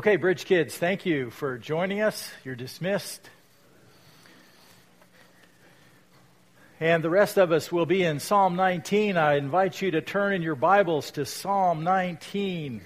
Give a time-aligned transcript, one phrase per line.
[0.00, 2.30] Okay, Bridge Kids, thank you for joining us.
[2.42, 3.20] You're dismissed.
[6.80, 9.18] And the rest of us will be in Psalm 19.
[9.18, 12.80] I invite you to turn in your Bibles to Psalm 19.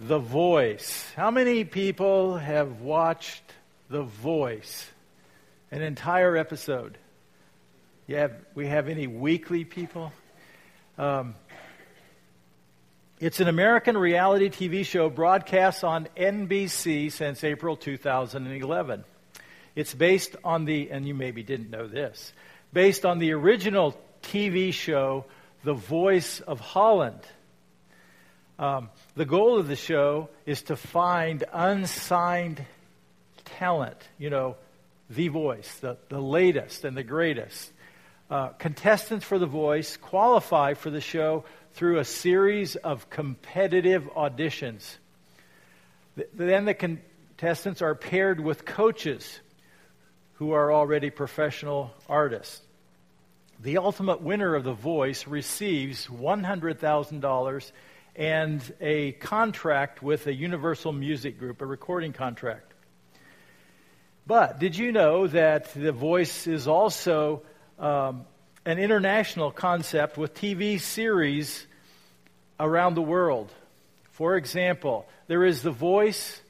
[0.00, 1.12] The Voice.
[1.14, 3.42] How many people have watched
[3.90, 4.88] The Voice?
[5.70, 6.96] An entire episode.
[8.06, 10.10] You have, we have any weekly people?
[10.96, 11.34] Um,
[13.20, 19.04] it's an American reality TV show broadcast on NBC since April 2011.
[19.76, 22.32] It's based on the, and you maybe didn't know this,
[22.72, 25.26] based on the original TV show,
[25.64, 27.20] The Voice of Holland.
[28.58, 32.64] Um, the goal of the show is to find unsigned
[33.44, 34.56] talent, you know,
[35.10, 37.70] the voice, the, the latest and the greatest.
[38.30, 44.96] Uh, contestants for The Voice qualify for the show through a series of competitive auditions.
[46.34, 49.40] Then the contestants are paired with coaches
[50.34, 52.62] who are already professional artists.
[53.62, 57.72] The ultimate winner of The Voice receives $100,000
[58.16, 62.72] and a contract with a Universal Music Group, a recording contract.
[64.26, 67.42] But did you know that The Voice is also
[67.78, 68.24] um,
[68.64, 71.66] an international concept with TV series
[72.58, 73.50] around the world.
[74.12, 76.40] For example, there is The Voice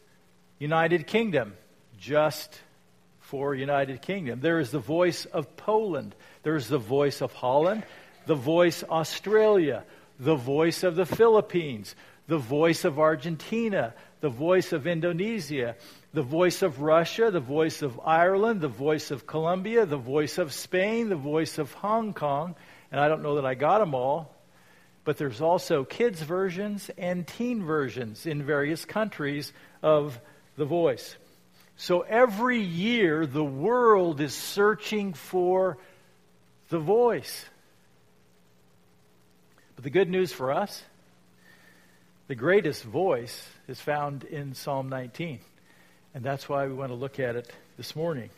[0.59, 1.55] United Kingdom,
[1.99, 2.61] just
[3.21, 4.41] for United Kingdom.
[4.41, 6.17] There is The Voice of Poland.
[6.43, 7.85] There is The Voice of Holland,
[8.27, 9.85] The Voice Australia,
[10.19, 11.95] The Voice of the Philippines,
[12.31, 15.75] The Voice of Argentina, The Voice of Indonesia,
[16.15, 20.53] the voice of Russia, the voice of Ireland, the voice of Colombia, the voice of
[20.53, 22.55] Spain, the voice of Hong Kong,
[22.93, 24.33] and I don't know that I got them all,
[25.03, 30.17] but there's also kids' versions and teen versions in various countries of
[30.55, 31.17] the voice.
[31.77, 35.79] So every year, the world is searching for
[36.69, 37.45] the voice.
[39.75, 40.85] But the good news for us,
[42.31, 45.41] the greatest voice is found in Psalm 19.
[46.15, 48.31] And that's why we want to look at it this morning.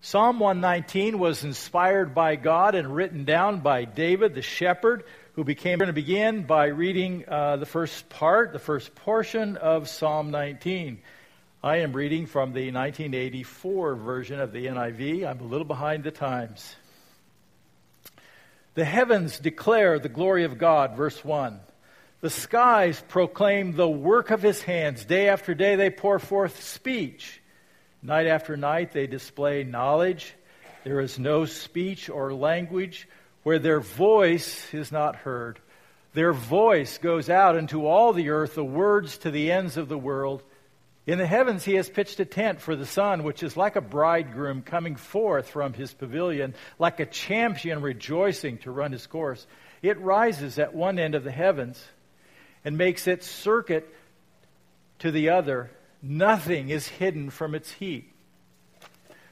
[0.00, 5.02] Psalm 119 was inspired by God and written down by David the shepherd,
[5.34, 5.80] who became.
[5.80, 10.30] We're going to begin by reading uh, the first part, the first portion of Psalm
[10.30, 11.00] 19.
[11.64, 15.28] I am reading from the 1984 version of the NIV.
[15.28, 16.76] I'm a little behind the times.
[18.74, 21.58] The heavens declare the glory of God, verse 1.
[22.20, 25.06] The skies proclaim the work of his hands.
[25.06, 27.40] Day after day they pour forth speech.
[28.02, 30.34] Night after night they display knowledge.
[30.84, 33.08] There is no speech or language
[33.42, 35.60] where their voice is not heard.
[36.12, 39.98] Their voice goes out into all the earth, the words to the ends of the
[39.98, 40.42] world.
[41.06, 43.80] In the heavens he has pitched a tent for the sun, which is like a
[43.80, 49.46] bridegroom coming forth from his pavilion, like a champion rejoicing to run his course.
[49.80, 51.82] It rises at one end of the heavens
[52.64, 53.92] and makes its circuit
[55.00, 55.70] to the other,
[56.02, 58.10] nothing is hidden from its heat.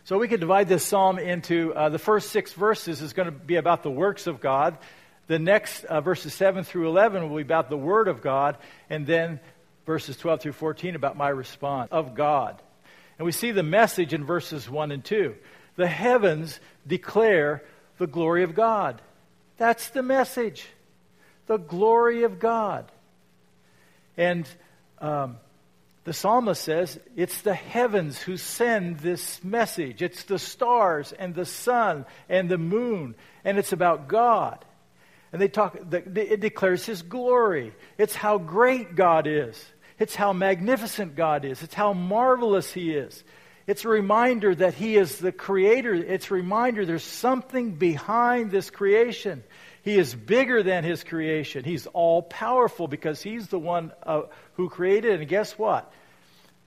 [0.05, 3.33] So we could divide this psalm into uh, the first six verses is going to
[3.33, 4.79] be about the works of God.
[5.27, 8.57] The next uh, verses 7 through 11 will be about the Word of God.
[8.89, 9.39] And then
[9.85, 12.61] verses 12 through 14 about my response of God.
[13.19, 15.35] And we see the message in verses 1 and 2.
[15.77, 17.63] The heavens declare
[17.99, 19.03] the glory of God.
[19.59, 20.67] That's the message.
[21.47, 22.91] The glory of God.
[24.19, 24.47] And
[24.99, 25.39] um,
[26.05, 30.03] the psalmist says it's the heavens who send this message.
[30.03, 33.15] It's the stars and the sun and the moon,
[33.45, 34.65] and it's about God.
[35.33, 37.75] And they talk, it declares His glory.
[37.97, 39.63] It's how great God is.
[39.99, 41.63] It's how magnificent God is.
[41.63, 43.23] It's how marvelous He is.
[43.67, 45.95] It's a reminder that He is the Creator.
[45.95, 49.45] It's a reminder there's something behind this creation.
[49.89, 51.65] He is bigger than his creation.
[51.65, 55.19] He's all powerful because he's the one uh, who created.
[55.19, 55.91] And guess what?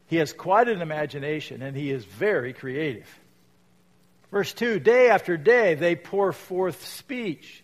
[0.08, 3.06] He has quite an imagination and he is very creative.
[4.32, 7.64] Verse 2 Day after day they pour forth speech.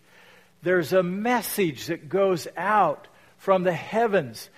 [0.62, 4.52] There's a message that goes out from the heavens,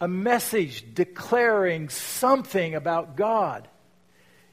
[0.00, 3.66] a message declaring something about God.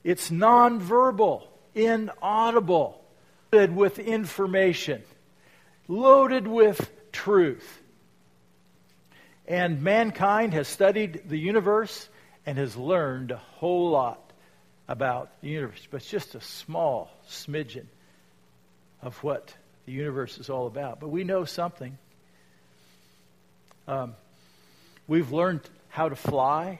[0.03, 1.43] It's nonverbal,
[1.75, 2.99] inaudible,
[3.51, 5.03] with information
[5.87, 7.81] loaded with truth.
[9.47, 12.09] And mankind has studied the universe
[12.45, 14.21] and has learned a whole lot
[14.87, 17.85] about the universe, but it's just a small smidgen
[19.01, 19.53] of what
[19.85, 20.99] the universe is all about.
[20.99, 21.97] But we know something.
[23.87, 24.15] Um,
[25.07, 26.79] We've learned how to fly.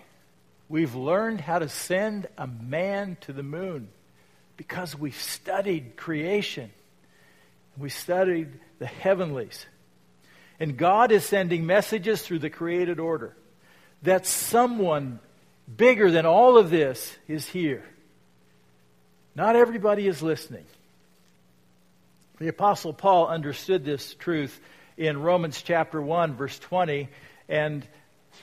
[0.67, 3.87] We've learned how to send a man to the moon
[4.57, 6.71] because we've studied creation.
[7.77, 9.65] We studied the heavenlies.
[10.59, 13.35] And God is sending messages through the created order
[14.03, 15.19] that someone
[15.75, 17.83] bigger than all of this is here.
[19.35, 20.65] Not everybody is listening.
[22.39, 24.59] The Apostle Paul understood this truth
[24.95, 27.09] in Romans chapter 1, verse 20,
[27.49, 27.87] and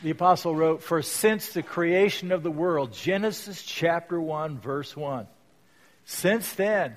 [0.03, 5.27] the Apostle wrote, For since the creation of the world, Genesis chapter 1, verse 1,
[6.05, 6.97] since then,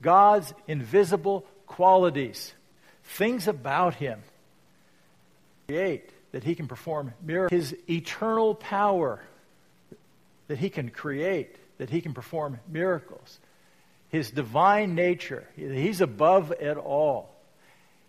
[0.00, 2.52] God's invisible qualities,
[3.02, 4.22] things about Him,
[5.66, 9.22] create that He can perform miracles, His eternal power,
[10.48, 13.38] that He can create, that He can perform miracles,
[14.10, 17.34] His divine nature, He's above it all,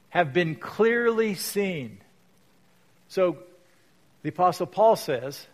[0.10, 2.00] have been clearly seen.
[3.10, 3.38] So
[4.24, 5.46] the Apostle Paul says,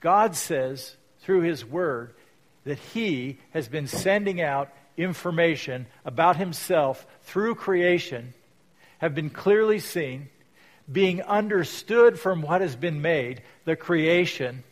[0.00, 2.14] God says through His Word
[2.64, 8.34] that He has been sending out information about Himself through creation,
[8.98, 10.28] have been clearly seen,
[10.90, 14.62] being understood from what has been made, the creation.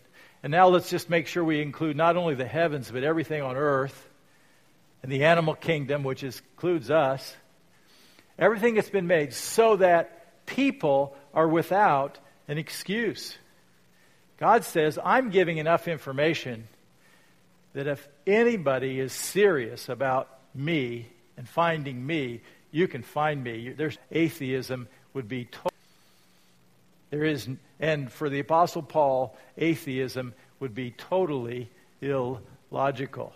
[0.43, 3.57] And now let's just make sure we include not only the heavens, but everything on
[3.57, 4.09] earth
[5.03, 7.37] and the animal kingdom, which is, includes us.
[8.39, 12.19] Everything that's been made so that people are without
[12.49, 13.37] an excuse.
[14.39, 16.69] God says, I'm giving enough information
[17.75, 22.41] that if anybody is serious about me and finding me,
[22.71, 23.71] you can find me.
[23.77, 25.71] There's atheism would be total.
[27.11, 27.49] There is,
[27.79, 33.33] and for the Apostle Paul, atheism would be totally illogical.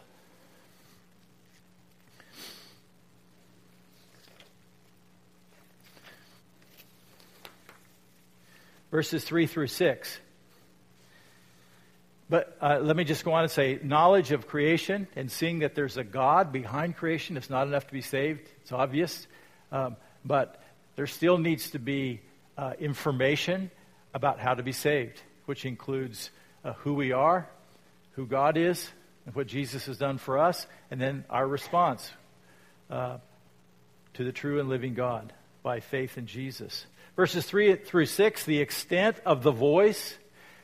[8.90, 10.18] Verses 3 through 6.
[12.30, 15.74] But uh, let me just go on and say knowledge of creation and seeing that
[15.74, 18.48] there's a God behind creation is not enough to be saved.
[18.60, 19.26] It's obvious.
[19.72, 20.62] Um, but
[20.96, 22.20] there still needs to be
[22.58, 23.70] uh, information
[24.12, 26.30] about how to be saved, which includes
[26.64, 27.48] uh, who we are,
[28.12, 28.90] who God is,
[29.24, 32.10] and what Jesus has done for us, and then our response
[32.90, 33.18] uh,
[34.14, 35.32] to the true and living God
[35.62, 36.86] by faith in Jesus.
[37.16, 40.16] Verses 3 through 6, the extent of the voice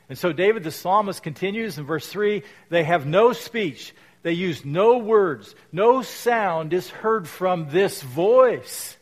[0.09, 3.93] and so David the psalmist continues in verse 3 they have no speech,
[4.23, 8.97] they use no words, no sound is heard from this voice.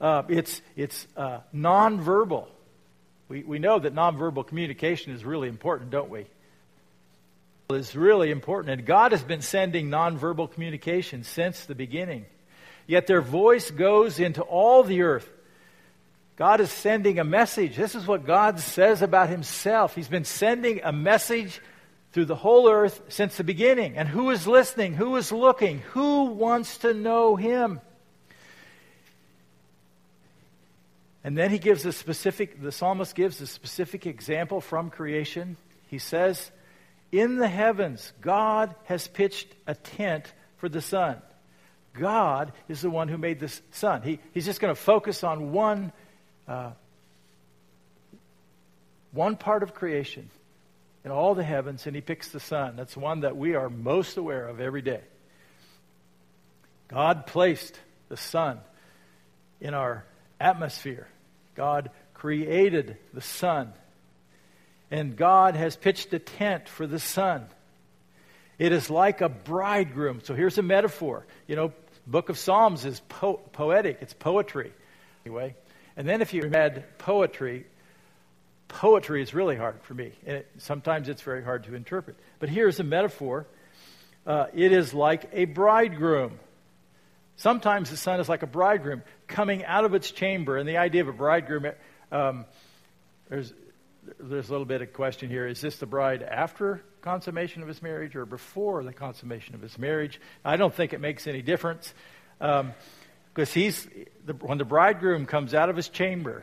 [0.00, 2.46] Uh, it's it's uh, nonverbal.
[3.28, 6.26] We, we know that nonverbal communication is really important, don't we?
[7.70, 8.78] It's really important.
[8.78, 12.26] And God has been sending nonverbal communication since the beginning.
[12.86, 15.28] Yet their voice goes into all the earth.
[16.36, 17.76] God is sending a message.
[17.76, 19.94] This is what God says about himself.
[19.94, 21.60] He's been sending a message
[22.12, 23.96] through the whole earth since the beginning.
[23.96, 24.94] And who is listening?
[24.94, 25.80] Who is looking?
[25.92, 27.80] Who wants to know him?
[31.24, 35.56] And then he gives a specific, the psalmist gives a specific example from creation.
[35.88, 36.50] He says,
[37.10, 41.16] In the heavens, God has pitched a tent for the sun.
[41.94, 44.02] God is the one who made the sun.
[44.02, 45.92] He, he's just going to focus on one
[46.48, 46.70] uh,
[49.12, 50.30] one part of creation
[51.04, 52.76] in all the heavens, and he picks the sun.
[52.76, 55.00] That's one that we are most aware of every day.
[56.88, 57.78] God placed
[58.08, 58.58] the sun
[59.60, 60.04] in our
[60.40, 61.08] atmosphere.
[61.54, 63.72] God created the sun.
[64.90, 67.46] And God has pitched a tent for the sun.
[68.58, 70.20] It is like a bridegroom.
[70.22, 71.26] So here's a metaphor.
[71.46, 71.72] You know,
[72.06, 74.72] book of Psalms is po- poetic, it's poetry.
[75.24, 75.56] Anyway,
[75.96, 77.66] and then if you read poetry,
[78.68, 80.12] poetry is really hard for me.
[80.26, 82.16] And it, sometimes it's very hard to interpret.
[82.38, 83.46] But here's a metaphor
[84.26, 86.38] uh, it is like a bridegroom.
[87.36, 90.56] Sometimes the sun is like a bridegroom coming out of its chamber.
[90.56, 91.66] And the idea of a bridegroom,
[92.10, 92.44] um,
[93.28, 93.52] there's,
[94.18, 95.46] there's a little bit of question here.
[95.46, 99.78] Is this the bride after consummation of his marriage or before the consummation of his
[99.78, 100.20] marriage?
[100.44, 101.94] I don't think it makes any difference.
[102.40, 102.72] Um,
[103.36, 103.86] because he's,
[104.24, 106.42] the, when the bridegroom comes out of his chamber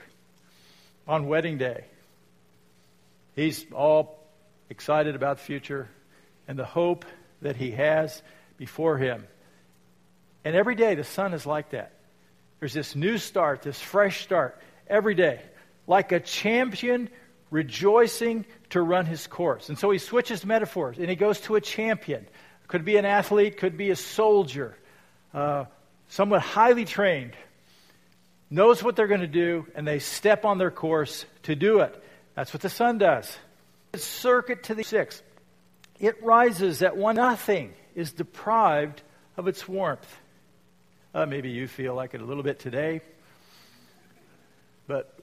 [1.08, 1.86] on wedding day,
[3.36, 4.24] he's all
[4.70, 5.90] excited about the future
[6.48, 7.04] and the hope
[7.42, 8.22] that he has
[8.58, 9.26] before him.
[10.46, 11.94] And every day the sun is like that.
[12.60, 15.42] There's this new start, this fresh start every day,
[15.88, 17.10] like a champion
[17.50, 19.70] rejoicing to run his course.
[19.70, 22.28] And so he switches metaphors and he goes to a champion.
[22.68, 24.78] Could be an athlete, could be a soldier,
[25.34, 25.66] uh,
[26.10, 27.34] someone highly trained,
[28.50, 32.04] knows what they're going to do, and they step on their course to do it.
[32.36, 33.36] That's what the sun does.
[33.94, 35.22] Its circuit to the six.
[36.00, 37.16] It rises at one.
[37.16, 39.02] Nothing is deprived
[39.38, 40.20] of its warmth.
[41.14, 43.02] Uh, maybe you feel like it a little bit today,
[44.88, 45.18] but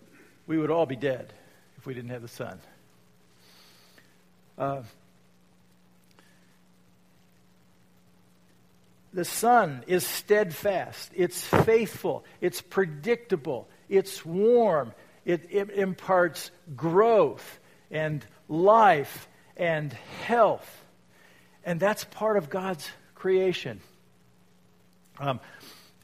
[0.47, 1.33] we would all be dead
[1.79, 2.61] if we didn't have the sun.
[4.57, 4.83] Uh,
[9.13, 14.93] the sun is steadfast, it's faithful, it's predictable, it's warm,
[15.25, 17.59] it, it imparts growth
[17.91, 19.93] and life and
[20.25, 20.85] health.
[21.65, 23.81] And that's part of God's creation.
[25.19, 25.41] Um,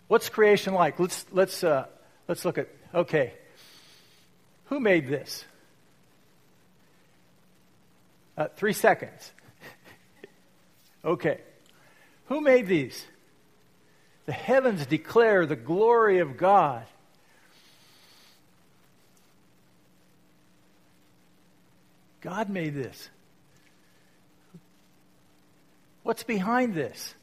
[0.09, 0.99] what's creation like?
[0.99, 1.87] Let's, let's, uh,
[2.29, 3.33] let's look at, okay,
[4.67, 5.45] who made this?
[8.37, 9.33] Uh, three seconds.
[11.05, 11.41] okay.
[12.27, 13.05] Who made these?
[14.27, 16.85] The heavens declare the glory of God.
[22.21, 23.09] God made this.
[26.03, 27.15] What's behind this?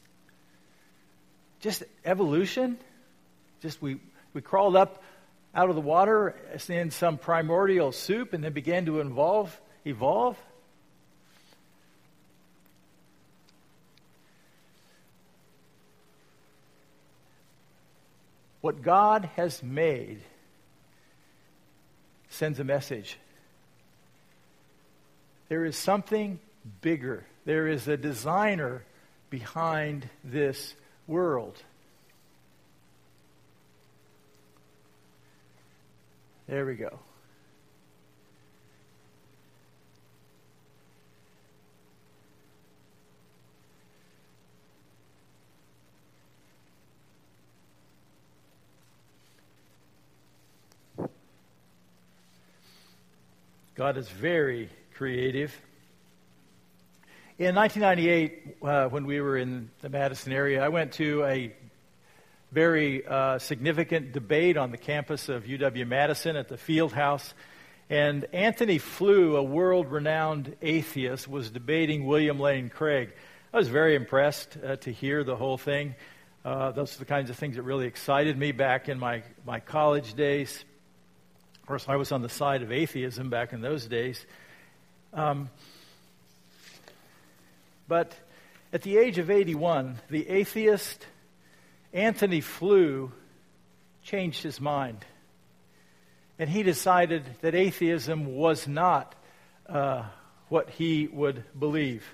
[1.60, 2.78] Just evolution?
[3.60, 3.98] Just we,
[4.32, 5.02] we crawled up
[5.54, 6.34] out of the water
[6.68, 10.38] in some primordial soup and then began to evolve, evolve?
[18.64, 20.22] What God has made
[22.30, 23.18] sends a message.
[25.50, 26.40] There is something
[26.80, 27.26] bigger.
[27.44, 28.82] There is a designer
[29.28, 30.72] behind this
[31.06, 31.62] world.
[36.48, 37.00] There we go.
[53.76, 55.52] God is very creative.
[57.40, 61.52] In 1998, uh, when we were in the Madison area, I went to a
[62.52, 67.34] very uh, significant debate on the campus of UW Madison at the Field House.
[67.90, 73.12] And Antony Flew, a world renowned atheist, was debating William Lane Craig.
[73.52, 75.96] I was very impressed uh, to hear the whole thing.
[76.44, 79.58] Uh, those are the kinds of things that really excited me back in my, my
[79.58, 80.64] college days.
[81.64, 84.26] Of course, I was on the side of atheism back in those days.
[85.14, 85.48] Um,
[87.88, 88.14] but
[88.70, 91.06] at the age of 81, the atheist
[91.94, 93.12] Antony Flew
[94.02, 95.06] changed his mind.
[96.38, 99.14] And he decided that atheism was not
[99.66, 100.02] uh,
[100.50, 102.04] what he would believe.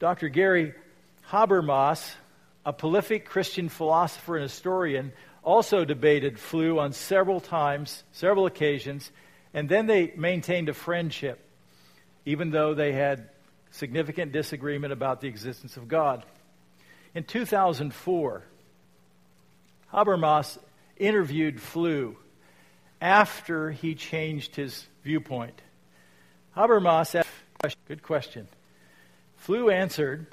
[0.00, 0.28] Dr.
[0.28, 0.74] Gary
[1.28, 2.04] Habermas,
[2.66, 5.12] a prolific Christian philosopher and historian,
[5.44, 9.10] also debated Flew on several times, several occasions,
[9.52, 11.38] and then they maintained a friendship,
[12.24, 13.28] even though they had
[13.70, 16.24] significant disagreement about the existence of God.
[17.14, 18.42] In 2004,
[19.92, 20.58] Habermas
[20.96, 22.16] interviewed Flew
[23.00, 25.60] after he changed his viewpoint.
[26.56, 28.48] Habermas asked, good question.
[29.36, 30.26] Flew answered,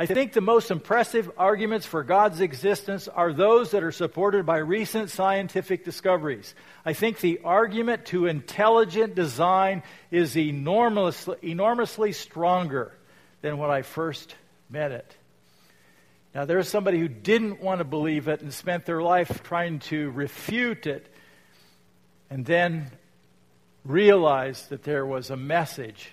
[0.00, 4.58] I think the most impressive arguments for God's existence are those that are supported by
[4.58, 6.54] recent scientific discoveries.
[6.84, 12.96] I think the argument to intelligent design is enormously, enormously stronger
[13.42, 14.36] than when I first
[14.70, 15.16] met it.
[16.32, 20.12] Now, there's somebody who didn't want to believe it and spent their life trying to
[20.12, 21.12] refute it,
[22.30, 22.92] and then
[23.84, 26.10] realized that there was a message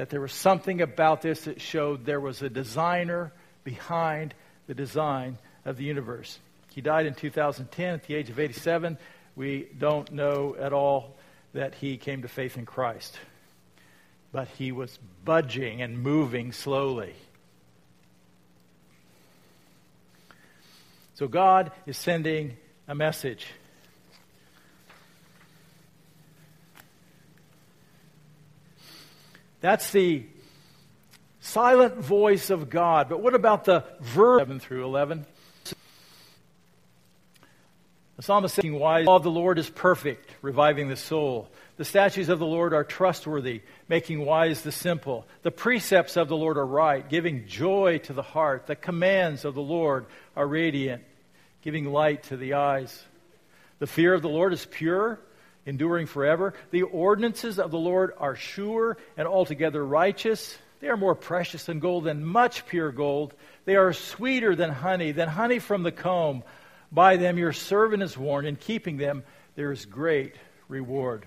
[0.00, 4.32] that there was something about this that showed there was a designer behind
[4.66, 6.38] the design of the universe.
[6.70, 8.96] He died in 2010 at the age of 87.
[9.36, 11.18] We don't know at all
[11.52, 13.18] that he came to faith in Christ.
[14.32, 17.12] But he was budging and moving slowly.
[21.12, 22.56] So God is sending
[22.88, 23.48] a message.
[29.60, 30.24] That's the
[31.40, 33.08] silent voice of God.
[33.08, 35.26] But what about the verb 7 through 11?
[38.16, 41.48] The psalmist saying, Why law of the Lord is perfect, reviving the soul.
[41.78, 45.26] The statutes of the Lord are trustworthy, making wise the simple.
[45.42, 48.66] The precepts of the Lord are right, giving joy to the heart.
[48.66, 50.04] The commands of the Lord
[50.36, 51.02] are radiant,
[51.62, 53.02] giving light to the eyes.
[53.78, 55.18] The fear of the Lord is pure
[55.66, 56.54] enduring forever.
[56.70, 60.56] The ordinances of the Lord are sure and altogether righteous.
[60.80, 63.34] They are more precious than gold, than much pure gold.
[63.66, 66.42] They are sweeter than honey, than honey from the comb.
[66.90, 68.48] By them your servant is warned.
[68.48, 69.22] In keeping them,
[69.54, 70.34] there is great
[70.68, 71.26] reward.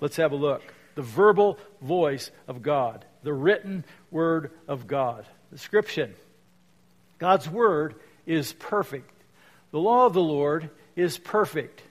[0.00, 0.62] Let's have a look.
[0.94, 5.26] the verbal voice of God, the written word of God.
[5.50, 6.14] Description
[7.18, 7.94] God's word
[8.26, 9.10] is perfect.
[9.70, 11.82] The law of the Lord is perfect.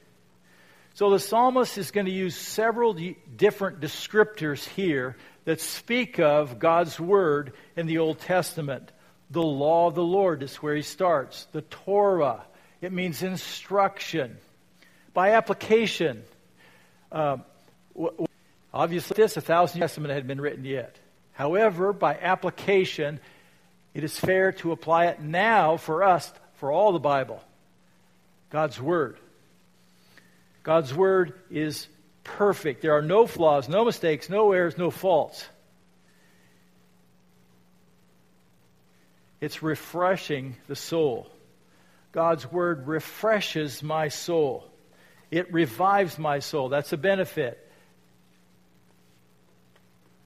[0.94, 2.96] So the psalmist is going to use several
[3.38, 8.92] different descriptors here that speak of God's word in the Old Testament.
[9.30, 11.48] The law of the Lord is where he starts.
[11.54, 12.44] The Torah,
[12.82, 14.38] it means instruction.
[15.14, 16.24] By application,
[17.12, 17.38] uh,
[18.74, 20.98] obviously, this, a thousand Testament had been written yet.
[21.32, 23.22] However, by application,
[23.94, 27.42] it is fair to apply it now for us, for all the Bible.
[28.50, 29.18] God's Word.
[30.64, 31.88] God's Word is
[32.24, 32.82] perfect.
[32.82, 35.48] There are no flaws, no mistakes, no errors, no faults.
[39.40, 41.28] It's refreshing the soul.
[42.12, 44.66] God's Word refreshes my soul.
[45.32, 46.70] It revives my soul.
[46.70, 47.58] That's a benefit.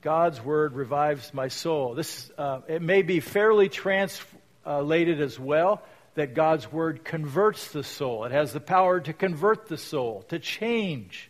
[0.05, 1.95] God's word revives my soul.
[1.95, 5.81] This uh, it may be fairly translated as well
[6.15, 8.23] that God's word converts the soul.
[8.23, 11.29] It has the power to convert the soul, to change.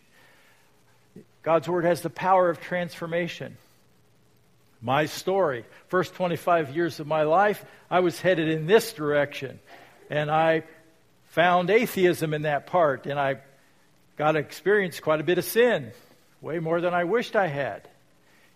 [1.42, 3.56] God's word has the power of transformation.
[4.80, 9.58] My story, first 25 years of my life, I was headed in this direction.
[10.08, 10.62] And I
[11.30, 13.38] found atheism in that part, and I
[14.16, 15.92] got to experience quite a bit of sin,
[16.40, 17.88] way more than I wished I had.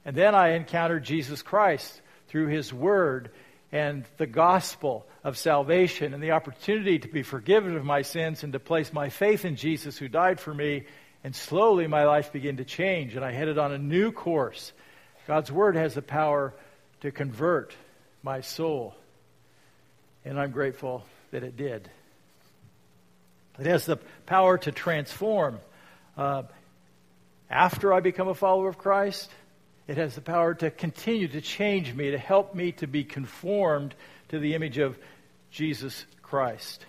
[0.05, 3.31] And then I encountered Jesus Christ through his word
[3.73, 8.53] and the gospel of salvation and the opportunity to be forgiven of my sins and
[8.53, 10.87] to place my faith in Jesus who died for me.
[11.23, 14.73] And slowly my life began to change and I headed on a new course.
[15.27, 16.55] God's word has the power
[17.03, 17.75] to convert
[18.23, 18.95] my soul.
[20.25, 21.89] And I'm grateful that it did.
[23.59, 25.61] It has the power to transform.
[26.17, 26.43] Uh,
[27.49, 29.31] after I become a follower of Christ,
[29.91, 33.93] it has the power to continue to change me, to help me to be conformed
[34.29, 34.97] to the image of
[35.51, 36.87] Jesus Christ.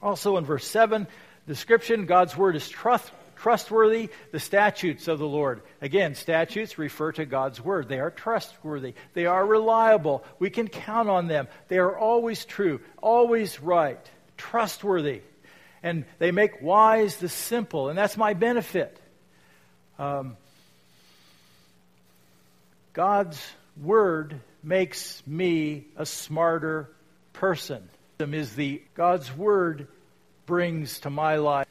[0.00, 1.06] Also in verse 7,
[1.46, 5.60] description God's word is trust, trustworthy, the statutes of the Lord.
[5.82, 7.90] Again, statutes refer to God's word.
[7.90, 10.24] They are trustworthy, they are reliable.
[10.38, 11.46] We can count on them.
[11.68, 14.00] They are always true, always right
[14.38, 15.20] trustworthy,
[15.82, 18.98] and they make wise the simple, and that's my benefit.
[19.98, 20.38] Um,
[22.94, 23.44] God's
[23.76, 26.90] word makes me a smarter
[27.32, 27.88] person.
[28.20, 29.88] Is the God's word
[30.46, 31.66] brings to my life.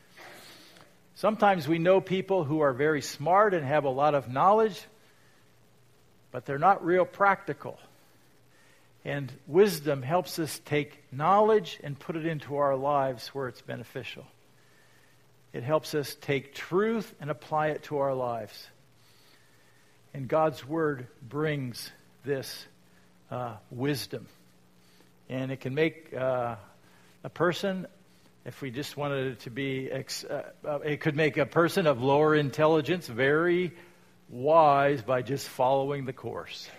[1.15, 4.79] Sometimes we know people who are very smart and have a lot of knowledge,
[6.31, 7.79] but they're not real practical.
[9.05, 14.25] And wisdom helps us take knowledge and put it into our lives where it's beneficial.
[15.53, 18.67] It helps us take truth and apply it to our lives.
[20.13, 21.91] And God's Word brings
[22.23, 22.65] this
[23.31, 24.27] uh, wisdom.
[25.27, 26.55] And it can make uh,
[27.23, 27.87] a person,
[28.45, 31.87] if we just wanted it to be, ex- uh, uh it could make a person
[31.87, 33.73] of lower intelligence very
[34.29, 36.69] wise by just following the course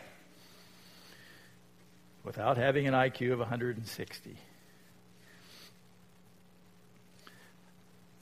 [2.22, 4.36] without having an IQ of 160.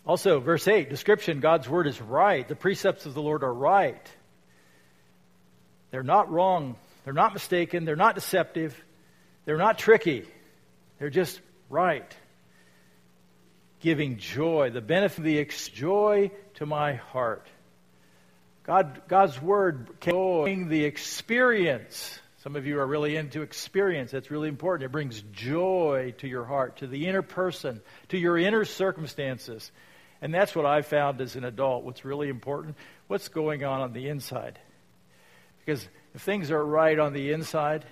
[0.05, 2.47] Also, verse 8, description God's word is right.
[2.47, 4.11] The precepts of the Lord are right.
[5.93, 6.75] They're not wrong.
[7.05, 7.85] They're not mistaken.
[7.85, 8.77] They're not deceptive.
[9.45, 10.25] They're not tricky.
[10.99, 12.13] They're just right.
[13.79, 17.47] Giving joy, the benefit of the joy to my heart.
[18.65, 24.11] God, God's word can the experience some of you are really into experience.
[24.11, 24.87] That's really important.
[24.87, 29.71] It brings joy to your heart, to the inner person, to your inner circumstances.
[30.21, 31.85] And that's what I found as an adult.
[31.85, 32.77] What's really important?
[33.07, 34.59] What's going on on the inside?
[35.65, 37.85] Because if things are right on the inside,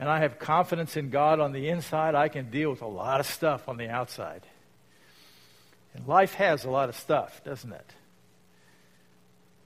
[0.00, 3.20] and I have confidence in God on the inside, I can deal with a lot
[3.20, 4.42] of stuff on the outside.
[5.94, 7.94] And life has a lot of stuff, doesn't it?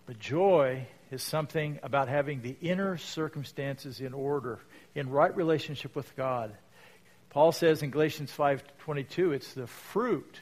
[0.06, 4.58] But joy is something about having the inner circumstances in order,
[4.94, 6.52] in right relationship with God.
[7.30, 10.40] Paul says in Galatians 5:22, it's the fruit,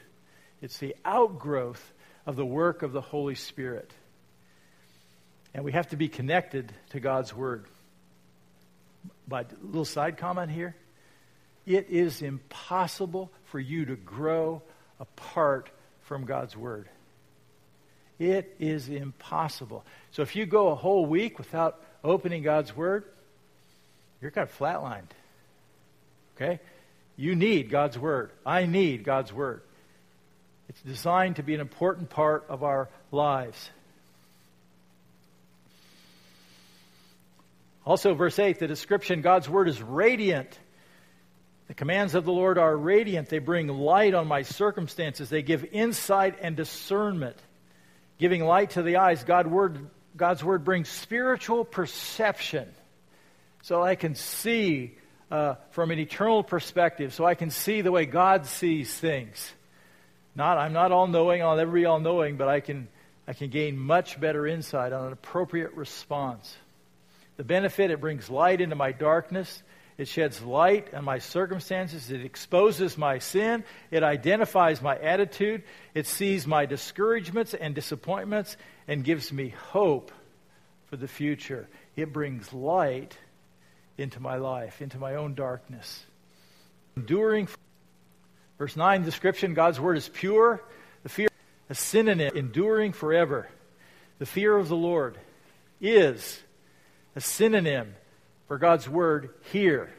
[0.61, 1.93] it's the outgrowth
[2.27, 3.93] of the work of the Holy Spirit.
[5.55, 7.67] And we have to be connected to God's word.
[9.27, 10.75] But a little side comment here.
[11.67, 14.63] It is impossible for you to grow
[14.99, 15.71] apart
[16.03, 16.89] from God's word.
[18.21, 19.83] It is impossible.
[20.13, 23.05] So if you go a whole week without opening God's Word,
[24.21, 25.09] you're kind of flatlined.
[26.37, 26.61] Okay?
[27.17, 28.31] You need God's Word.
[28.45, 29.63] I need God's Word.
[30.69, 33.71] It's designed to be an important part of our lives.
[37.85, 40.59] Also, verse 8, the description God's word is radiant.
[41.69, 43.29] The commands of the Lord are radiant.
[43.29, 45.31] They bring light on my circumstances.
[45.31, 47.37] They give insight and discernment.
[48.19, 52.69] Giving light to the eyes, God word, God's word brings spiritual perception.
[53.63, 54.97] So I can see
[55.31, 59.53] uh, from an eternal perspective, so I can see the way God sees things.
[60.35, 62.89] Not, I'm not all knowing, I'll never be all knowing, but I can,
[63.27, 66.55] I can gain much better insight on an appropriate response.
[67.41, 69.63] The benefit, it brings light into my darkness.
[69.97, 72.11] It sheds light on my circumstances.
[72.11, 73.65] It exposes my sin.
[73.91, 75.63] It identifies my attitude.
[75.95, 80.13] It sees my discouragements and disappointments and gives me hope
[80.89, 81.67] for the future.
[81.97, 83.17] It brings light
[83.97, 86.05] into my life, into my own darkness.
[86.95, 87.49] Enduring.
[88.59, 90.63] Verse 9 description God's word is pure.
[91.05, 91.29] The fear,
[91.71, 93.49] a synonym, enduring forever.
[94.19, 95.17] The fear of the Lord
[95.81, 96.39] is
[97.17, 97.95] a synonym
[98.49, 99.91] for God's word here.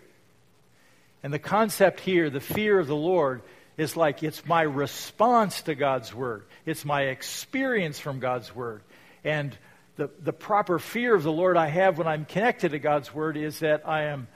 [1.24, 3.42] And the concept here, the fear of the Lord,
[3.78, 8.82] is like it's my response to God's word, it's my experience from God's word.
[9.24, 9.56] And
[9.98, 13.38] the, the proper fear of the Lord I have when I'm connected to God's word
[13.38, 14.28] is that I am,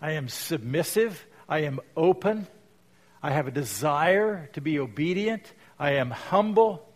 [0.00, 2.46] I am submissive, I am open,
[3.22, 6.88] I have a desire to be obedient, I am humble,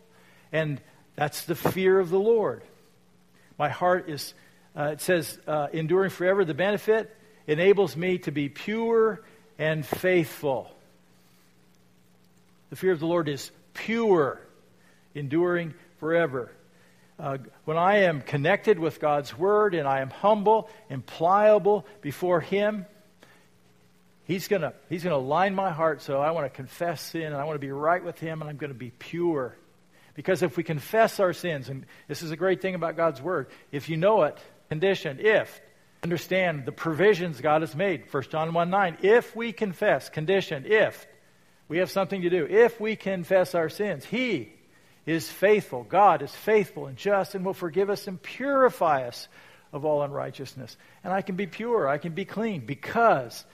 [0.53, 0.81] and
[1.17, 2.63] that's the fear of the Lord.
[3.59, 4.35] My heart is
[4.77, 6.45] uh, it says, uh, enduring forever.
[6.45, 7.15] The benefit
[7.47, 9.23] enables me to be pure
[9.59, 10.71] and faithful.
[12.71, 14.41] The fear of the Lord is pure,
[15.15, 16.51] enduring forever.
[17.19, 22.41] Uh, when I am connected with God's Word and I am humble and pliable before
[22.41, 22.87] Him,
[24.27, 27.37] He's going to he's gonna line my heart so I want to confess sin and
[27.37, 29.55] I want to be right with Him and I'm going to be pure.
[30.15, 33.49] Because if we confess our sins, and this is a great thing about God's Word,
[33.71, 35.61] if you know it, condition if
[36.05, 38.13] understand the provisions God has made.
[38.13, 38.99] 1 John 1 9.
[39.03, 41.07] If we confess, condition, if
[41.67, 44.53] we have something to do, if we confess our sins, He
[45.07, 45.83] is faithful.
[45.83, 49.29] God is faithful and just and will forgive us and purify us
[49.73, 50.77] of all unrighteousness.
[51.03, 53.45] And I can be pure, I can be clean because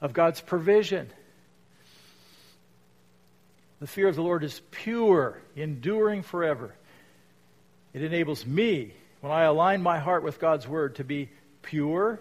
[0.00, 1.08] of God's provision.
[3.80, 6.74] The fear of the Lord is pure, enduring forever.
[7.94, 11.30] It enables me when I align my heart with God's word to be
[11.62, 12.20] pure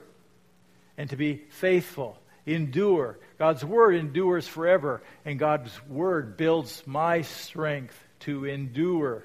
[0.98, 3.18] and to be faithful, endure.
[3.38, 9.24] God's word endures forever, and God's word builds my strength to endure.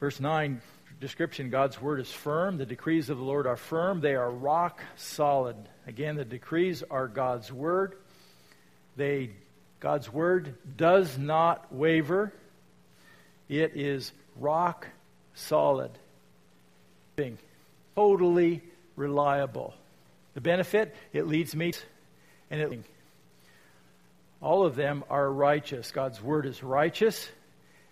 [0.00, 0.60] Verse 9
[1.00, 2.56] description God's word is firm.
[2.56, 4.00] The decrees of the Lord are firm.
[4.00, 5.56] They are rock solid.
[5.86, 7.96] Again, the decrees are God's word.
[8.96, 9.30] They
[9.80, 12.32] God's word does not waver.
[13.48, 14.86] It is rock
[15.34, 15.90] solid,
[17.16, 17.38] being
[17.94, 18.62] totally
[18.96, 19.74] reliable.
[20.34, 21.72] The benefit, it leads me,
[22.50, 22.80] and it,
[24.42, 25.90] all of them are righteous.
[25.90, 27.28] God's word is righteous,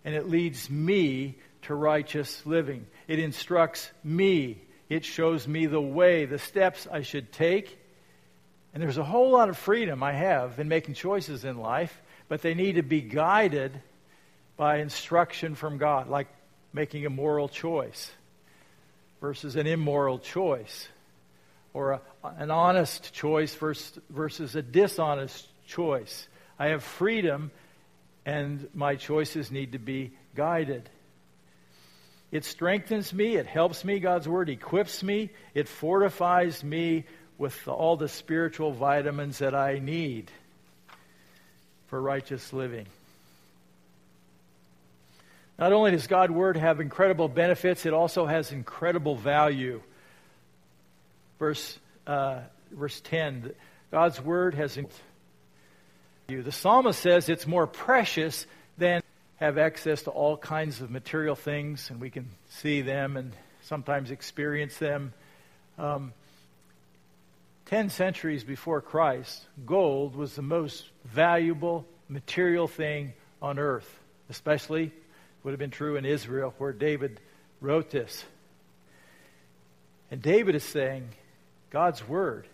[0.04, 2.86] and it leads me to righteous living.
[3.08, 4.58] It instructs me.
[4.88, 7.78] It shows me the way, the steps I should take.
[8.74, 12.42] And there's a whole lot of freedom I have in making choices in life, but
[12.42, 13.80] they need to be guided
[14.56, 16.28] by instruction from God, like
[16.72, 18.10] making a moral choice
[19.20, 20.88] versus an immoral choice,
[21.72, 22.00] or a,
[22.36, 26.28] an honest choice versus, versus a dishonest choice.
[26.58, 27.50] I have freedom,
[28.26, 30.88] and my choices need to be guided.
[32.30, 37.04] It strengthens me, it helps me, God's Word equips me, it fortifies me
[37.38, 40.30] with all the spiritual vitamins that I need
[41.86, 42.86] for righteous living.
[45.58, 49.80] Not only does God's Word have incredible benefits, it also has incredible value.
[51.38, 52.40] Verse, uh,
[52.72, 53.52] verse 10
[53.90, 54.76] God's Word has
[56.28, 56.42] you.
[56.42, 58.46] The psalmist says it's more precious
[58.78, 59.02] than
[59.36, 64.10] have access to all kinds of material things, and we can see them and sometimes
[64.10, 65.12] experience them.
[65.78, 66.12] Um,
[67.66, 73.90] Ten centuries before Christ, gold was the most valuable material thing on earth,
[74.28, 74.92] especially
[75.44, 77.20] would have been true in Israel where David
[77.60, 78.24] wrote this.
[80.10, 81.08] And David is saying
[81.70, 82.46] God's word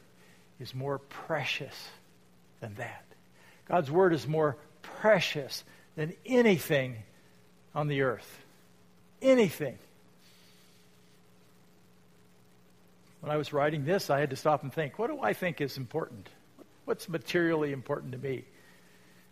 [0.58, 1.74] is more precious
[2.60, 3.04] than that.
[3.68, 5.64] God's word is more precious
[5.96, 6.96] than anything
[7.74, 8.40] on the earth.
[9.22, 9.78] Anything.
[13.20, 15.60] When I was writing this, I had to stop and think what do I think
[15.60, 16.28] is important?
[16.86, 18.44] What's materially important to me?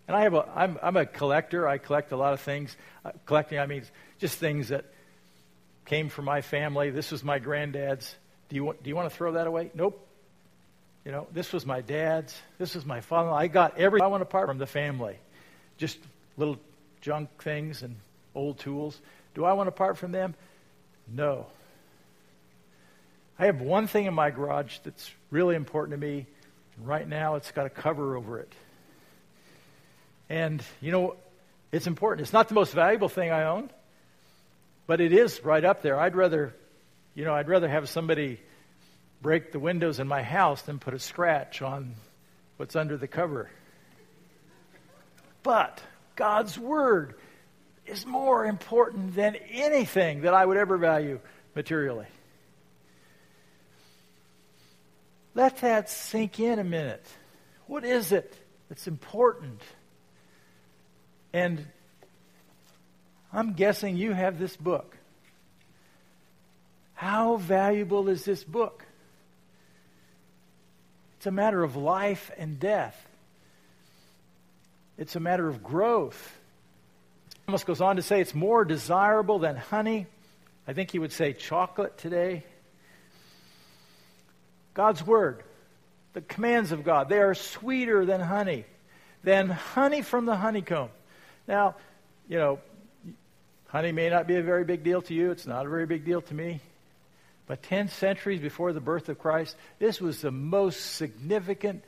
[0.09, 1.69] And I have a, I'm, I'm a collector.
[1.69, 2.75] I collect a lot of things.
[3.05, 3.83] Uh, collecting, I mean,
[4.19, 4.87] just things that
[5.85, 6.91] came from my family.
[6.91, 8.15] This was my granddad's.
[8.49, 9.71] Do you want, do you want to throw that away?
[9.75, 10.07] Nope.
[11.05, 12.35] You know, this was my dad's.
[12.59, 13.31] This was my father.
[13.31, 15.19] I got everything I want apart from the family.
[15.77, 15.99] Just
[16.39, 16.59] little
[17.03, 17.97] junk things and
[18.35, 18.99] old tools.
[19.35, 20.35] Do I want to part from them?
[21.07, 21.47] No.
[23.39, 26.27] I have one thing in my garage that's really important to me.
[26.83, 28.53] Right now, it's got a cover over it.
[30.29, 31.17] And, you know,
[31.73, 32.27] it's important.
[32.27, 33.71] It's not the most valuable thing I own,
[34.87, 35.99] but it is right up there.
[35.99, 36.55] I'd rather,
[37.15, 38.41] you know, I'd rather have somebody
[39.21, 41.95] break the windows in my house than put a scratch on
[42.57, 43.51] what's under the cover.
[45.43, 45.83] But
[46.17, 47.15] God's Word
[47.87, 51.21] is more important than anything that I would ever value
[51.55, 52.07] materially.
[55.35, 57.07] Let that sink in a minute.
[57.67, 58.35] What is it
[58.69, 59.63] that's important?
[61.39, 61.65] And
[63.33, 64.97] I'm guessing you have this book.
[66.95, 68.85] How valuable is this book?
[71.17, 73.07] It's a matter of life and death.
[74.97, 76.37] It's a matter of growth.
[77.47, 80.09] Almost goes on to say it's more desirable than honey.
[80.67, 82.43] I think he would say chocolate today.
[84.75, 85.45] God's Word,
[86.15, 88.65] the commands of God, they are sweeter than honey,
[89.23, 90.89] than honey from the honeycomb.
[91.49, 91.77] Now,
[92.29, 92.61] you know,
[93.69, 95.31] honey may not be a very big deal to you.
[95.31, 96.61] It's not a very big deal to me.
[97.47, 101.83] But 10 centuries before the birth of Christ, this was the most significant,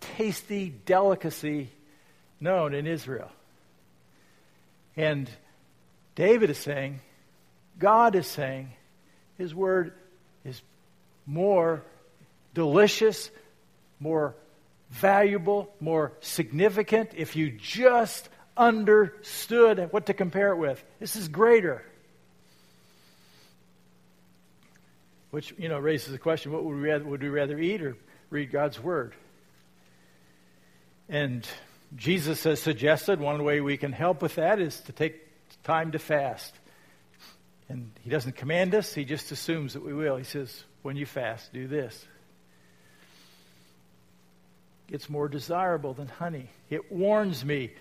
[0.00, 1.70] tasty delicacy
[2.40, 3.30] known in Israel.
[4.96, 5.30] And
[6.16, 6.98] David is saying,
[7.78, 8.72] God is saying,
[9.38, 9.92] His word
[10.44, 10.60] is
[11.24, 11.82] more
[12.54, 13.30] delicious,
[14.00, 14.34] more
[14.90, 20.82] valuable, more significant if you just understood what to compare it with.
[20.98, 21.82] This is greater.
[25.30, 27.96] Which, you know, raises the question what would we rather, would we rather eat or
[28.30, 29.14] read God's Word?
[31.08, 31.46] And
[31.94, 35.20] Jesus has suggested one way we can help with that is to take
[35.62, 36.54] time to fast.
[37.68, 40.16] And he doesn't command us, he just assumes that we will.
[40.16, 42.06] He says, when you fast, do this.
[44.88, 46.48] It's more desirable than honey.
[46.70, 47.72] It warns me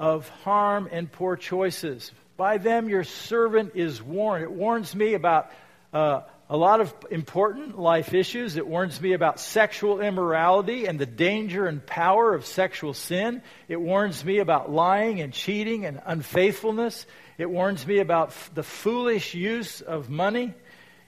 [0.00, 2.10] of harm and poor choices.
[2.38, 4.44] By them your servant is warned.
[4.44, 5.50] It warns me about
[5.92, 8.56] uh, a lot of important life issues.
[8.56, 13.42] It warns me about sexual immorality and the danger and power of sexual sin.
[13.68, 17.04] It warns me about lying and cheating and unfaithfulness.
[17.36, 20.54] It warns me about f- the foolish use of money.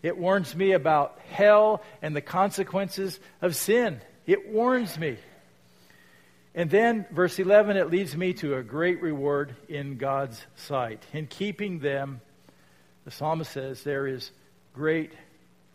[0.03, 4.03] It warns me about hell and the consequences of sin.
[4.27, 5.17] It warns me.
[6.55, 11.03] And then, verse 11, it leads me to a great reward in God's sight.
[11.15, 12.21] In keeping them,
[13.05, 14.31] the psalmist says, there is
[14.75, 15.13] great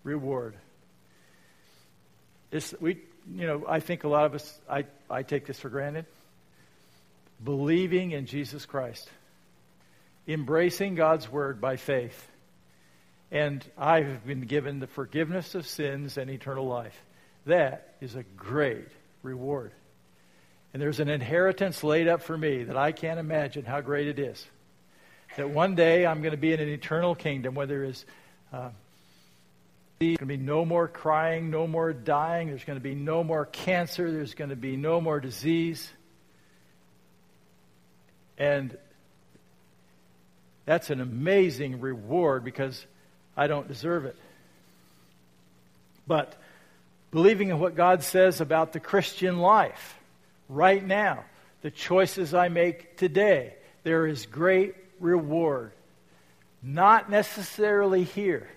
[0.03, 0.55] reward.
[2.51, 2.99] This, we,
[3.33, 6.05] you know, I think a lot of us, I, I take this for granted.
[7.43, 9.09] Believing in Jesus Christ,
[10.27, 12.27] embracing God's word by faith,
[13.31, 16.95] and I have been given the forgiveness of sins and eternal life.
[17.45, 18.87] That is a great
[19.23, 19.71] reward.
[20.73, 24.19] And there's an inheritance laid up for me that I can't imagine how great it
[24.19, 24.45] is.
[25.35, 28.05] That one day I'm going to be in an eternal kingdom where there is
[28.51, 28.69] uh,
[29.99, 32.47] going to be no more crying, no more dying.
[32.47, 34.11] There's going to be no more cancer.
[34.11, 35.91] There's going to be no more disease.
[38.37, 38.77] And
[40.65, 42.85] that's an amazing reward because
[43.35, 44.15] I don't deserve it.
[46.05, 46.35] But
[47.11, 49.97] believing in what God says about the Christian life
[50.49, 51.25] right now,
[51.61, 55.71] the choices I make today, there is great reward.
[56.61, 58.47] Not necessarily here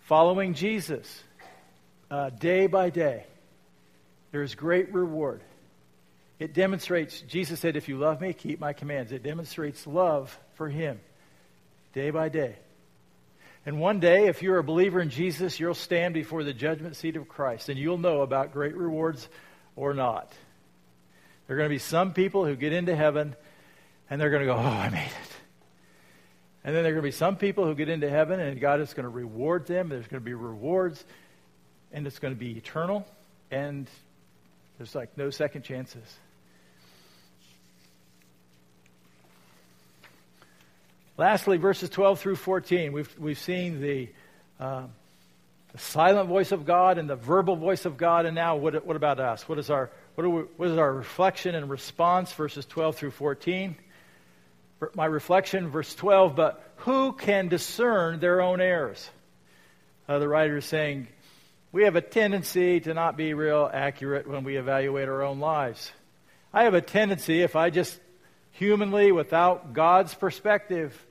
[0.00, 1.22] following Jesus
[2.10, 3.24] uh, day by day,
[4.32, 5.40] there is great reward.
[6.40, 9.12] It demonstrates, Jesus said, if you love me, keep my commands.
[9.12, 10.98] It demonstrates love for him
[11.92, 12.56] day by day.
[13.66, 17.16] And one day, if you're a believer in Jesus, you'll stand before the judgment seat
[17.16, 19.28] of Christ and you'll know about great rewards
[19.80, 20.30] or not.
[21.46, 23.34] There are going to be some people who get into heaven
[24.10, 25.32] and they're going to go, Oh, I made it.
[26.62, 28.80] And then there are going to be some people who get into heaven and God
[28.80, 29.88] is going to reward them.
[29.88, 31.02] There's going to be rewards
[31.92, 33.06] and it's going to be eternal
[33.50, 33.88] and
[34.76, 36.04] there's like no second chances.
[41.16, 44.08] Lastly, verses 12 through 14, we've, we've seen the,
[44.58, 44.84] uh,
[45.72, 48.26] the silent voice of God and the verbal voice of God.
[48.26, 49.48] And now, what, what about us?
[49.48, 52.32] What is, our, what, we, what is our reflection and response?
[52.32, 53.76] Verses 12 through 14.
[54.94, 59.08] my reflection, verse 12, but who can discern their own errors?
[60.08, 61.06] Uh, the writer is saying,
[61.72, 65.92] we have a tendency to not be real accurate when we evaluate our own lives.
[66.52, 67.98] I have a tendency, if I just
[68.50, 71.06] humanly, without God's perspective,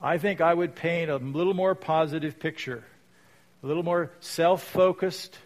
[0.00, 2.84] I think I would paint a little more positive picture,
[3.64, 5.36] a little more self focused,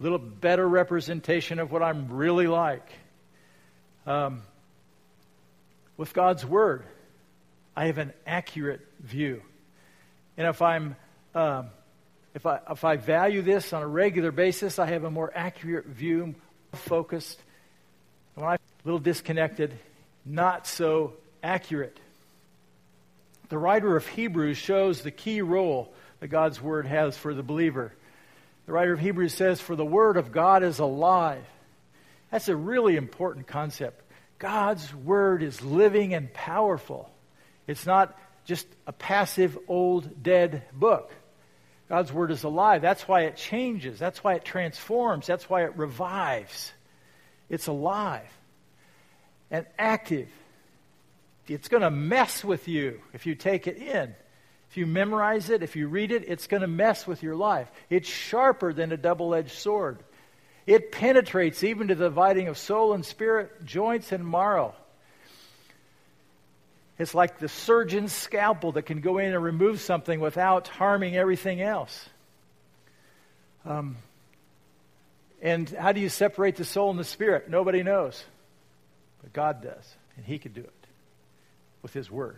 [0.00, 2.90] a little better representation of what I'm really like.
[4.06, 4.42] Um,
[5.98, 6.84] with God's Word,
[7.76, 9.42] I have an accurate view.
[10.38, 10.96] And if I'm
[11.34, 11.68] um,
[12.34, 15.86] if I, if I value this on a regular basis, I have a more accurate
[15.86, 16.34] view,
[16.72, 17.38] focused.
[18.34, 19.74] When I'm a little disconnected,
[20.24, 21.98] not so accurate.
[23.50, 27.92] The writer of Hebrews shows the key role that God's Word has for the believer.
[28.66, 31.44] The writer of Hebrews says, For the Word of God is alive.
[32.30, 34.02] That's a really important concept.
[34.38, 37.10] God's Word is living and powerful.
[37.66, 41.12] It's not just a passive, old, dead book.
[41.88, 42.82] God's Word is alive.
[42.82, 43.98] That's why it changes.
[43.98, 45.26] That's why it transforms.
[45.26, 46.72] That's why it revives.
[47.48, 48.28] It's alive
[49.50, 50.28] and active.
[51.46, 54.14] It's going to mess with you if you take it in.
[54.76, 57.72] If you memorize it, if you read it, it's going to mess with your life.
[57.88, 59.98] It's sharper than a double edged sword.
[60.66, 64.74] It penetrates even to the dividing of soul and spirit, joints and marrow.
[66.98, 71.62] It's like the surgeon's scalpel that can go in and remove something without harming everything
[71.62, 72.10] else.
[73.64, 73.96] Um,
[75.40, 77.48] and how do you separate the soul and the spirit?
[77.48, 78.22] Nobody knows.
[79.22, 79.94] But God does.
[80.18, 80.86] And He can do it
[81.80, 82.36] with His Word.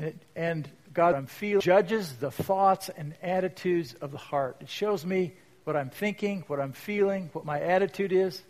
[0.00, 4.56] And, it, and God feeling, judges the thoughts and attitudes of the heart.
[4.60, 5.34] It shows me
[5.64, 8.42] what I'm thinking, what I'm feeling, what my attitude is.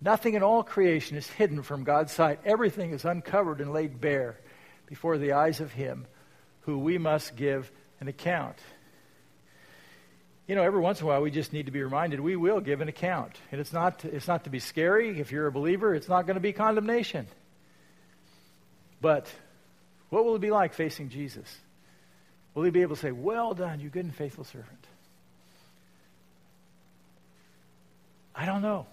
[0.00, 2.40] Nothing in all creation is hidden from God's sight.
[2.46, 4.40] Everything is uncovered and laid bare
[4.86, 6.06] before the eyes of Him
[6.60, 8.56] who we must give an account.
[10.46, 12.60] You know, every once in a while we just need to be reminded we will
[12.60, 13.34] give an account.
[13.52, 15.20] And it's not, it's not to be scary.
[15.20, 17.26] If you're a believer, it's not going to be condemnation.
[19.02, 19.30] But
[20.10, 21.56] what will it be like facing Jesus?
[22.54, 24.86] Will he be able to say, Well done, you good and faithful servant?
[28.34, 28.86] I don't know.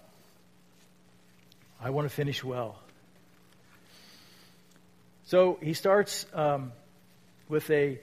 [1.80, 2.78] I want to finish well.
[5.26, 6.72] So he starts um,
[7.48, 8.00] with a,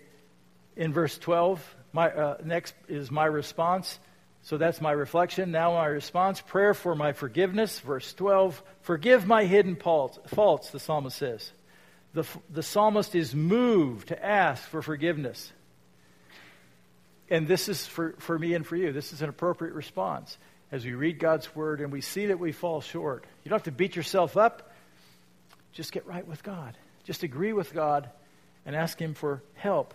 [0.75, 3.99] in verse 12, my, uh, next is my response.
[4.43, 5.51] So that's my reflection.
[5.51, 7.79] Now my response prayer for my forgiveness.
[7.79, 11.51] Verse 12 Forgive my hidden faults, the psalmist says.
[12.13, 15.51] The, the psalmist is moved to ask for forgiveness.
[17.29, 18.91] And this is for, for me and for you.
[18.91, 20.37] This is an appropriate response
[20.71, 23.25] as we read God's word and we see that we fall short.
[23.43, 24.71] You don't have to beat yourself up.
[25.73, 26.75] Just get right with God.
[27.05, 28.09] Just agree with God
[28.65, 29.93] and ask Him for help.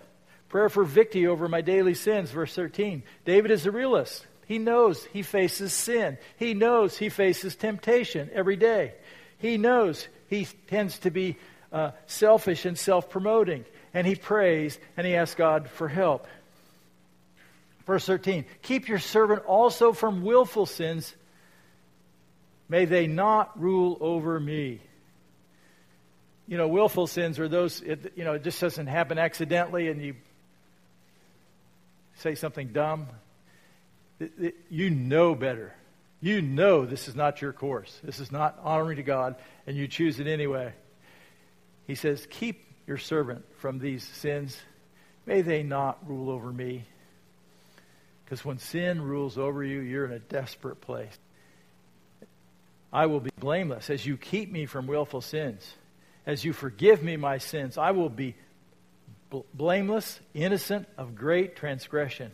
[0.49, 3.03] Prayer for victory over my daily sins, verse 13.
[3.25, 4.27] David is a realist.
[4.47, 6.19] He knows he faces sin.
[6.37, 8.95] He knows he faces temptation every day.
[9.39, 11.37] He knows he tends to be
[11.73, 13.65] uh, selfish and self promoting.
[13.95, 16.27] And he prays and he asks God for help.
[17.87, 21.15] Verse 13 Keep your servant also from willful sins.
[22.69, 24.81] May they not rule over me.
[26.49, 30.03] You know, willful sins are those, it, you know, it just doesn't happen accidentally and
[30.03, 30.15] you
[32.17, 33.07] say something dumb.
[34.19, 35.75] It, it, you know better.
[36.21, 38.01] You know this is not your course.
[38.03, 40.73] This is not honoring to God, and you choose it anyway.
[41.87, 44.57] He says, Keep your servant from these sins.
[45.25, 46.85] May they not rule over me.
[48.25, 51.17] Because when sin rules over you, you're in a desperate place.
[52.93, 55.75] I will be blameless as you keep me from willful sins.
[56.25, 58.35] As you forgive me my sins, I will be
[59.55, 62.33] blameless, innocent of great transgression.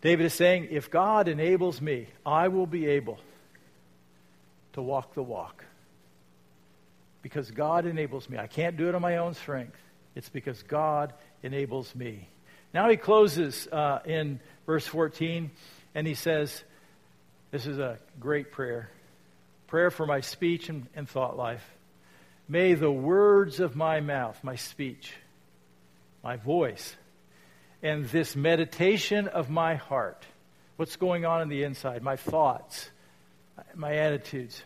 [0.00, 3.18] David is saying, if God enables me, I will be able
[4.72, 5.64] to walk the walk.
[7.22, 8.36] Because God enables me.
[8.36, 9.78] I can't do it on my own strength.
[10.14, 12.28] It's because God enables me.
[12.74, 15.50] Now he closes uh, in verse 14
[15.94, 16.62] and he says,
[17.50, 18.90] This is a great prayer.
[19.66, 21.64] Prayer for my speech and, and thought life.
[22.48, 25.12] May the words of my mouth, my speech,
[26.22, 26.96] my voice,
[27.82, 30.24] and this meditation of my heart,
[30.76, 32.90] what's going on in the inside, my thoughts,
[33.74, 34.62] my attitudes,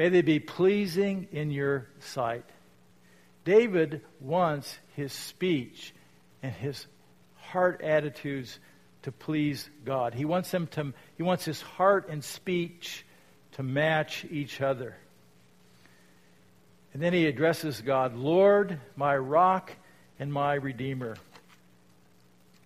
[0.00, 2.46] may they be pleasing in your sight.
[3.44, 5.92] David wants his speech
[6.42, 6.86] and his
[7.36, 8.58] heart attitudes
[9.02, 10.14] to please God.
[10.14, 13.04] He wants them to he wants his heart and speech
[13.56, 14.96] to match each other.
[16.94, 19.70] And then he addresses God, Lord, my rock
[20.18, 21.18] and my redeemer.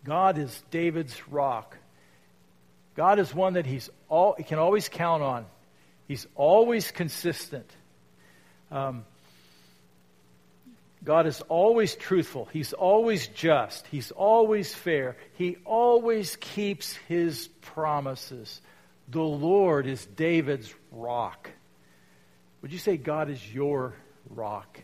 [0.05, 1.77] God is David's rock.
[2.95, 5.47] God is one that he's all, he can always count on.
[6.07, 7.71] He's always consistent.
[8.71, 9.05] Um,
[11.05, 12.49] God is always truthful.
[12.53, 13.87] He's always just.
[13.89, 15.17] He's always fair.
[15.35, 18.61] He always keeps his promises.
[19.09, 21.51] The Lord is David's rock.
[22.63, 23.95] Would you say God is your
[24.31, 24.81] rock?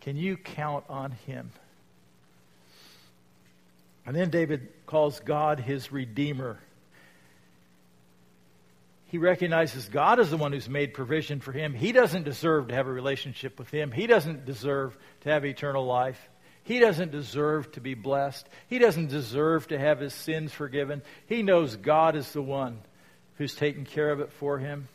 [0.00, 1.52] Can you count on him?
[4.06, 6.58] And then David calls God his redeemer.
[9.14, 11.72] He recognizes God is the one who's made provision for him.
[11.72, 13.92] He doesn't deserve to have a relationship with him.
[13.92, 16.18] He doesn't deserve to have eternal life.
[16.64, 18.48] He doesn't deserve to be blessed.
[18.66, 21.00] He doesn't deserve to have his sins forgiven.
[21.28, 22.80] He knows God is the one
[23.38, 24.88] who's taken care of it for him.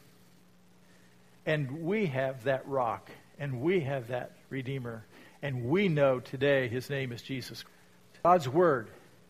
[1.45, 3.09] And we have that rock,
[3.39, 5.05] and we have that Redeemer,
[5.41, 7.63] and we know today his name is Jesus.
[8.21, 8.89] God's Word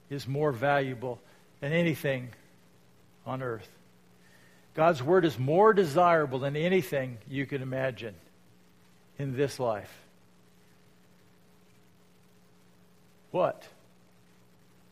[0.09, 1.21] is more valuable
[1.59, 2.29] than anything
[3.23, 3.69] on earth.
[4.79, 8.15] God's Word is more desirable than anything you can imagine
[9.17, 9.93] in this life.
[13.31, 13.67] What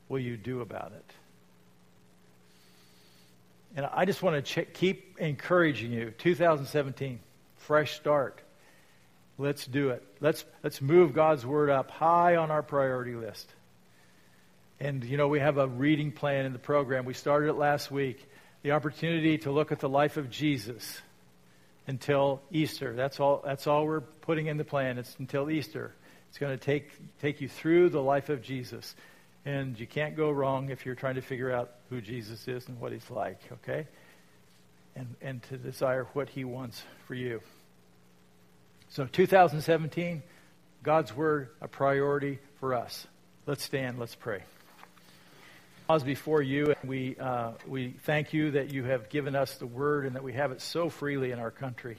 [0.09, 1.13] will you do about it?
[3.77, 6.11] And I just want to keep encouraging you.
[6.17, 7.21] 2017,
[7.55, 8.41] fresh start.
[9.37, 10.03] Let's do it.
[10.19, 13.49] Let's, let's move God's Word up high on our priority list.
[14.81, 17.05] And, you know, we have a reading plan in the program.
[17.05, 18.27] We started it last week.
[18.63, 21.01] The opportunity to look at the life of Jesus
[21.87, 22.93] until Easter.
[22.93, 24.97] That's all, that's all we're putting in the plan.
[24.97, 25.93] It's until Easter.
[26.29, 26.91] It's going to take,
[27.21, 28.95] take you through the life of Jesus.
[29.45, 32.79] And you can't go wrong if you're trying to figure out who Jesus is and
[32.81, 33.87] what he's like, okay?
[34.95, 37.41] And, and to desire what he wants for you.
[38.89, 40.23] So, 2017,
[40.83, 43.07] God's Word, a priority for us.
[43.45, 44.43] Let's stand, let's pray
[45.87, 49.65] pause before you, and we, uh, we thank you that you have given us the
[49.65, 51.97] word and that we have it so freely in our country.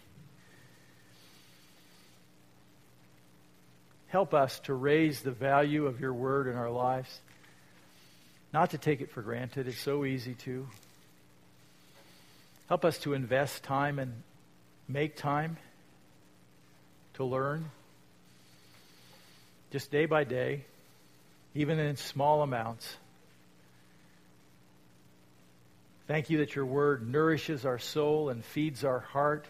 [4.09, 7.19] Help us to raise the value of your word in our lives,
[8.53, 9.67] not to take it for granted.
[9.67, 10.69] It's so easy to.
[12.69, 14.13] Help us to invest time and
[14.87, 15.57] make time
[17.15, 17.71] to learn,
[19.73, 20.67] just day by day,
[21.55, 22.87] even in small amounts.
[26.09, 29.47] Thank you that your word nourishes our soul and feeds our heart,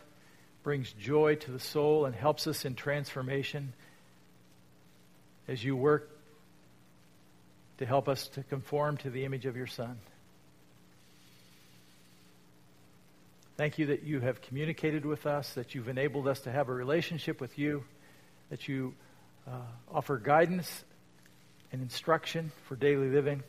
[0.65, 3.73] brings joy to the soul, and helps us in transformation
[5.47, 6.11] as you work
[7.79, 9.99] to help us to conform to the image of your Son.
[13.57, 16.75] Thank you that you have communicated with us, that you've enabled us to have a
[16.75, 17.85] relationship with you,
[18.51, 18.95] that you
[19.47, 19.53] uh,
[19.93, 20.85] offer guidance
[21.71, 23.45] and instruction for daily living,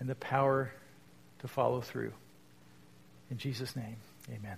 [0.00, 0.72] and the power
[1.46, 2.12] to follow through.
[3.30, 3.96] In Jesus' name,
[4.28, 4.56] amen.